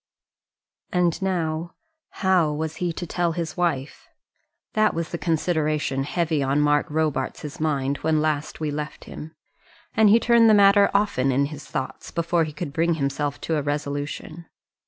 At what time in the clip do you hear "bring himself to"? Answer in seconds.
12.73-13.57